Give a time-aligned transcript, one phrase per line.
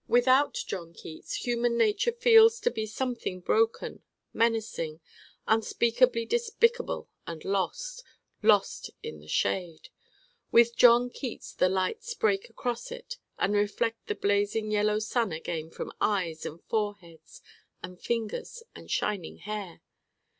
[0.07, 4.01] Without John Keats human nature feels to be something broken,
[4.33, 4.99] menacing,
[5.47, 8.03] unspeakably despicable and lost
[8.41, 9.89] lost in the shade.
[10.51, 15.69] With John Keats the lights break across it and reflect the blazing yellow sun again
[15.69, 17.43] from eyes and foreheads
[17.83, 19.81] and fingers and shining hair.